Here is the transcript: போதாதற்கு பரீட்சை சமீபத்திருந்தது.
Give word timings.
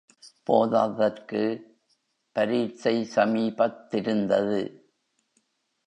போதாதற்கு 0.43 1.41
பரீட்சை 2.35 2.95
சமீபத்திருந்தது. 3.15 4.61